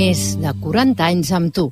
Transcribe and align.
més 0.00 0.22
de 0.42 0.52
40 0.66 1.06
anys 1.08 1.32
amb 1.40 1.54
tu. 1.60 1.70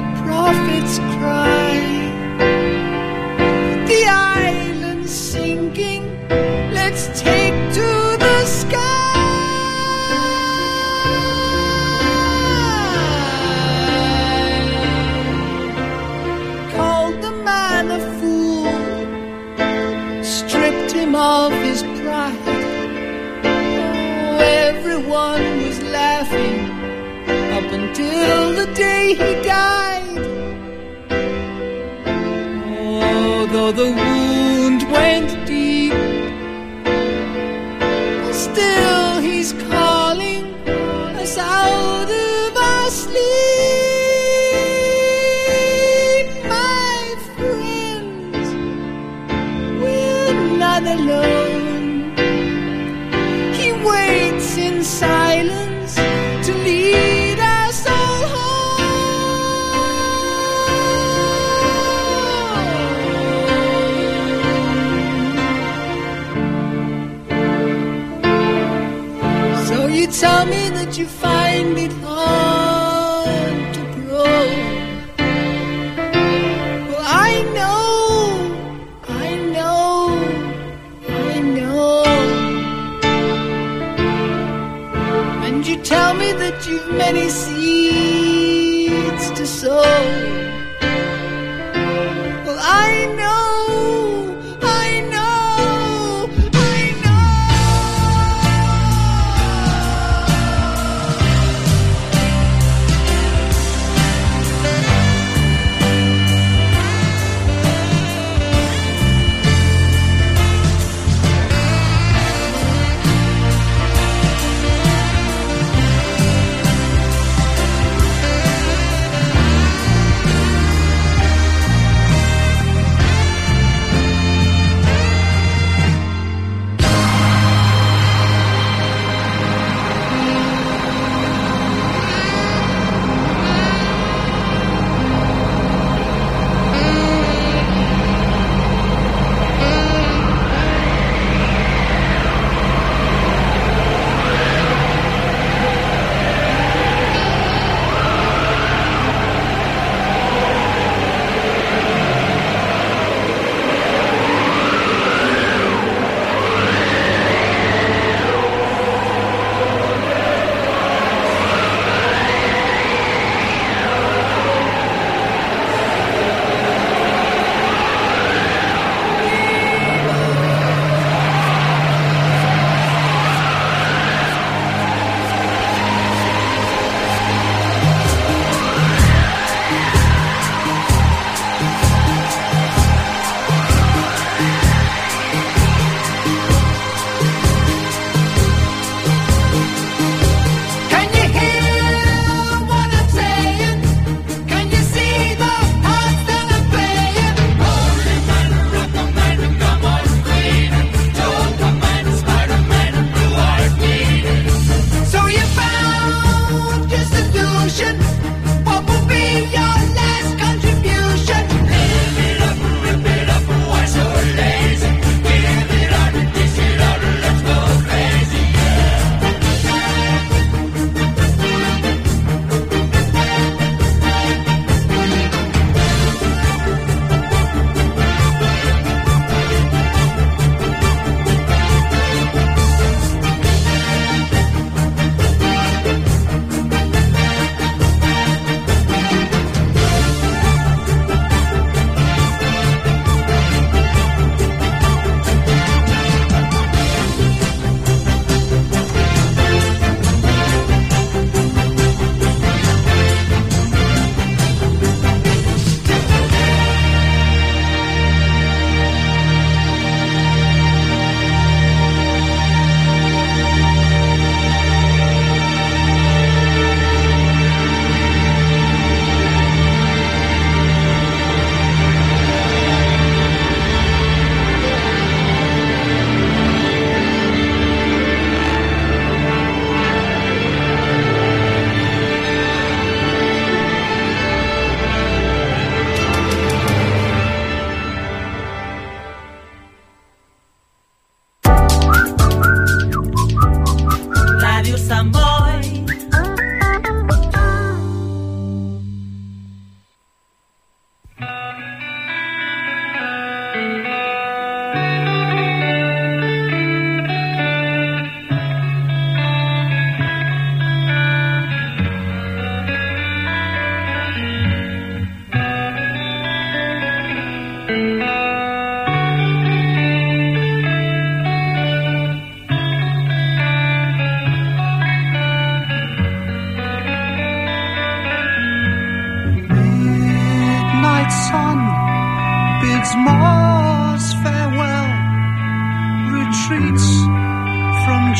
the 0.00 0.06
prophets 0.24 0.98
cry. 1.18 1.78
The 3.90 4.00
island 4.08 5.06
sinking, 5.26 6.02
let's 6.78 7.04
take 7.26 7.56
to 7.80 7.88
the 8.24 8.36
sky. 8.62 8.78
Called 16.76 17.16
the 17.26 17.34
man 17.48 17.84
a 17.98 18.00
fool, 18.16 18.72
stripped 20.36 20.90
him 20.98 21.12
of 21.14 21.50
his 21.68 21.80
pride. 22.00 22.54
Oh, 23.50 24.38
everyone 24.68 25.44
was 25.66 25.78
laughing 26.00 26.58
up 27.58 27.68
until 27.78 28.42
the 28.60 28.66
day 28.86 29.02
he 29.22 29.30
died. 29.52 29.69
the 33.72 34.19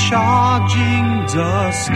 charging 0.08 1.06
dust, 1.34 1.90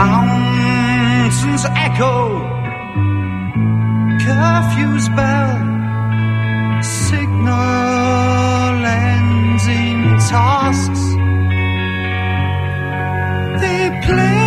Mountains 0.00 1.64
echo, 1.86 2.16
curfew's 4.24 5.06
bell, 5.18 5.50
signal 6.82 8.74
ends 9.04 9.66
in 9.68 9.98
tasks. 10.30 11.02
They 13.62 13.82
play. 14.06 14.41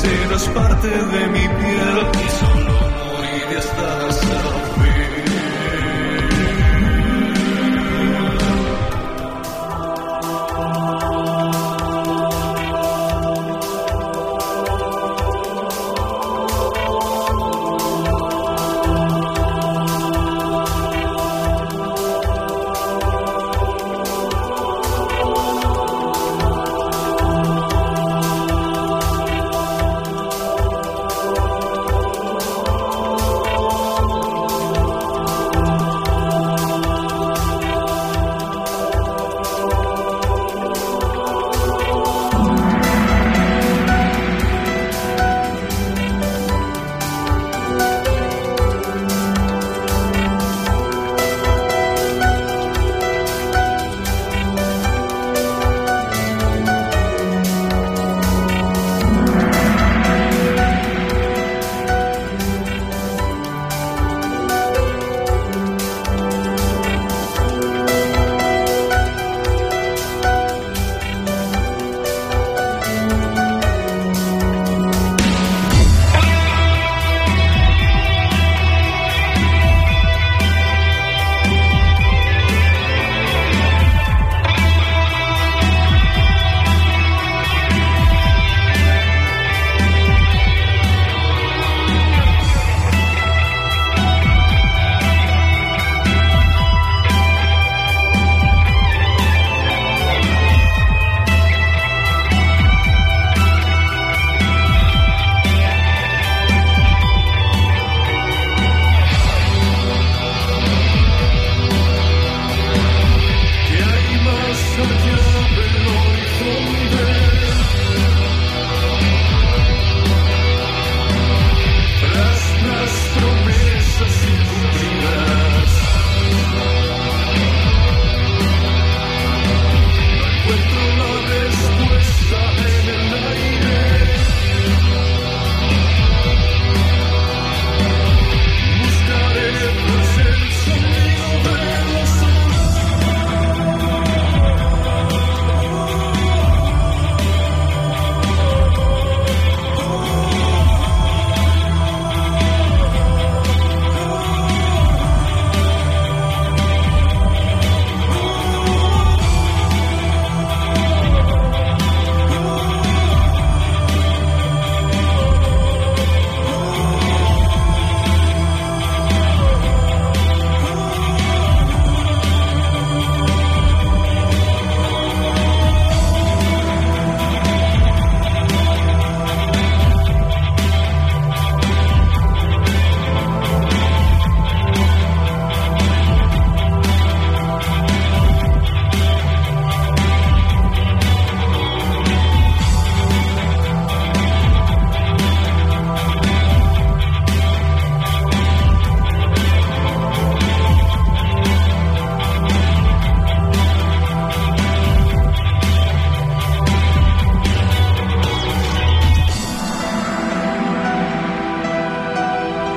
serás 0.00 0.48
parte 0.48 0.86
de 0.88 1.26
mi 1.28 1.40
piel. 1.48 2.55